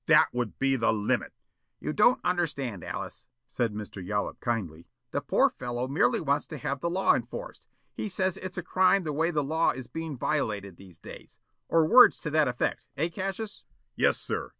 [0.07, 1.31] "That would be the LIMIT!"
[1.79, 4.03] "You don't understand, Alice," said Mr.
[4.03, 4.87] Yollop kindly.
[5.11, 7.67] "The poor fellow merely wants to have the law enforced.
[7.93, 11.37] He says it's a crime the way the law is being violated these days.
[11.69, 13.63] Or words to that effect, eh, Cassius?"
[13.95, 14.49] "Yes, sir.